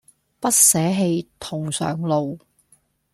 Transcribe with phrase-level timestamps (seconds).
[0.39, 2.39] 不捨棄同上路